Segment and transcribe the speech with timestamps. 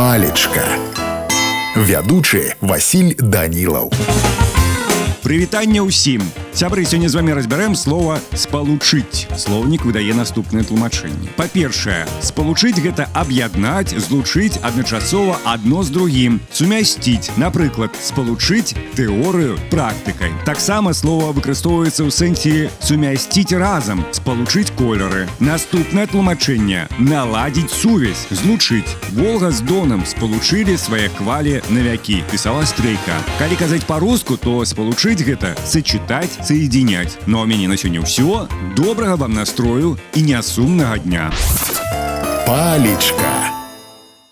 [0.00, 0.62] палечка
[1.76, 3.92] вядучы Васіль данілаў
[5.20, 6.24] Прывітанне ўсім.
[6.52, 9.30] Сябры сёння з вами разбярэм слова спалучыць.
[9.38, 11.30] Слоўнік выдае наступнае тлумачэнне.
[11.38, 20.34] Па-першае, спалучыць гэта аб'яднаць, злучыць адначасова адно з другім, сумясціць, напрыклад, спалучыць тэорыю практыкай.
[20.44, 25.30] Таксама слова выкарыстоўваецца ў сэнсе сумясціць разам, спалучыць колеры.
[25.38, 28.98] Наступнае тлумачэнне наладзіць сувязь, злучыць.
[29.14, 33.22] Волга з Донам спалучылі свае квалі на вякі, пісала стрейка.
[33.38, 37.18] Калі казаць па-руску, то спалучыць гэта сачытаць, соединять.
[37.26, 38.48] Ну а у мяне на сёння ўсё.
[38.76, 41.32] Добрага вам настрою і нясумнага дня.
[42.50, 43.39] палечка